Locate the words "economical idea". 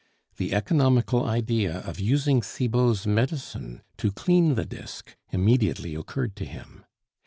0.55-1.81